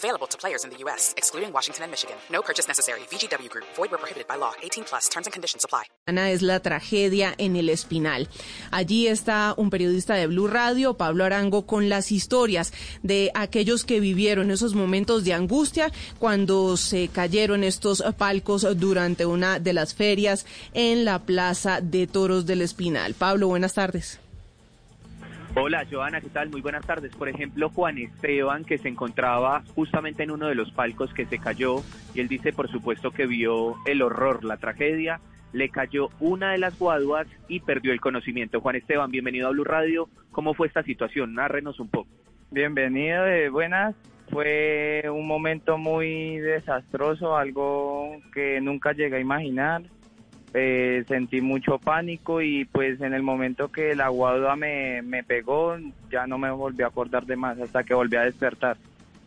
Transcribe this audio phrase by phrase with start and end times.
[0.00, 2.16] Available to players in the U.S., excluding Washington and Michigan.
[2.32, 3.00] No purchase necessary.
[3.10, 3.66] VGW Group.
[3.76, 4.52] Void where prohibited by law.
[4.62, 5.10] 18 plus.
[5.10, 5.84] Terms and conditions apply.
[6.06, 8.26] Ana es la tragedia en el Espinal.
[8.70, 14.00] Allí está un periodista de Blue Radio, Pablo Arango, con las historias de aquellos que
[14.00, 20.46] vivieron esos momentos de angustia cuando se cayeron estos palcos durante una de las ferias
[20.72, 23.12] en la Plaza de Toros del Espinal.
[23.12, 24.18] Pablo, buenas tardes.
[25.56, 26.48] Hola, Joana, ¿qué tal?
[26.48, 27.14] Muy buenas tardes.
[27.16, 31.40] Por ejemplo, Juan Esteban, que se encontraba justamente en uno de los palcos que se
[31.40, 31.82] cayó,
[32.14, 35.20] y él dice, por supuesto, que vio el horror, la tragedia,
[35.52, 38.60] le cayó una de las guaduas y perdió el conocimiento.
[38.60, 40.08] Juan Esteban, bienvenido a Blue Radio.
[40.30, 41.34] ¿Cómo fue esta situación?
[41.34, 42.08] Nárrenos un poco.
[42.52, 43.96] Bienvenido, de buenas.
[44.30, 49.82] Fue un momento muy desastroso, algo que nunca llegué a imaginar
[50.54, 55.76] eh, sentí mucho pánico y pues en el momento que la guadua me, me pegó
[56.10, 58.76] ya no me volví a acordar de más hasta que volví a despertar.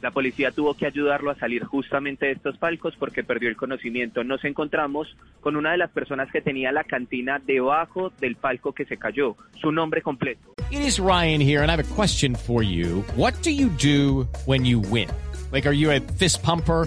[0.00, 4.22] La policía tuvo que ayudarlo a salir justamente de estos palcos porque perdió el conocimiento.
[4.22, 8.84] Nos encontramos con una de las personas que tenía la cantina debajo del palco que
[8.84, 9.36] se cayó.
[9.60, 10.54] Su nombre completo.
[10.70, 13.02] It is Ryan here and I have a question for you.
[13.16, 15.08] What do you do when you win?
[15.50, 16.86] Like, are you a fist pumper?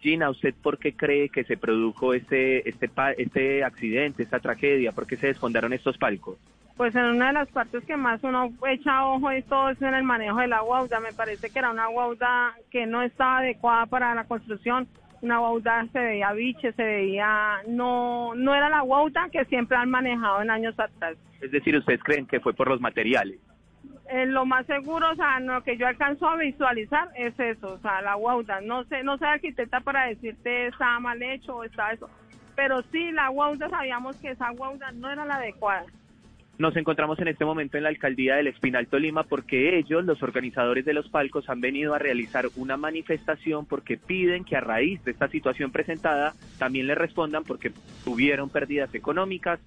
[0.00, 4.92] Gina, ¿usted por qué cree que se produjo este, este, este accidente, esta tragedia?
[4.92, 6.38] ¿Por qué se desfondaron estos palcos?
[6.76, 9.94] Pues en una de las partes que más uno echa ojo y todo es en
[9.94, 11.00] el manejo de la guauda.
[11.00, 14.88] Me parece que era una guauda que no estaba adecuada para la construcción.
[15.20, 17.58] Una guauda se veía biche, se veía...
[17.68, 21.18] No, no era la guauda que siempre han manejado en años atrás.
[21.42, 23.38] Es decir, ¿ustedes creen que fue por los materiales?
[24.12, 27.78] Eh, lo más seguro, o sea, lo que yo alcanzo a visualizar es eso, o
[27.78, 28.60] sea, la guauda.
[28.60, 32.10] No sé, no sé arquitecta para decirte está mal hecho o está eso,
[32.56, 35.84] pero sí, la guauda sabíamos que esa guauda no era la adecuada.
[36.58, 40.84] Nos encontramos en este momento en la alcaldía del Espinal Tolima porque ellos, los organizadores
[40.84, 45.12] de los palcos, han venido a realizar una manifestación porque piden que a raíz de
[45.12, 47.72] esta situación presentada también le respondan porque
[48.04, 49.60] tuvieron pérdidas económicas,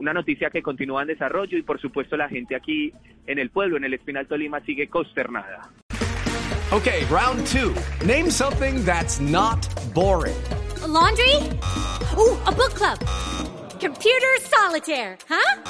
[0.00, 2.92] una noticia que continúa en desarrollo y por supuesto la gente aquí
[3.26, 5.70] en el pueblo, en el Espinal Tolima, sigue consternada.
[6.72, 7.74] Okay, round two.
[8.06, 9.58] Name something that's not
[9.92, 10.36] boring.
[10.82, 11.36] A laundry?
[12.16, 12.98] Ooh, a book club.
[13.80, 15.62] Computer solitaire, huh?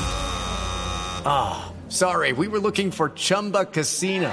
[1.24, 4.30] Ah, oh, sorry, we were looking for Chumba Casino.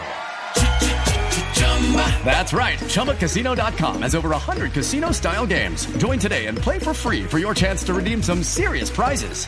[2.25, 2.78] That's right.
[2.79, 5.85] ChumbaCasino.com has over 100 casino style games.
[5.97, 9.47] Join today and play for free for your chance to redeem some serious prizes.